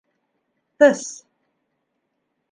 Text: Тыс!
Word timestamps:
Тыс! 0.77 1.01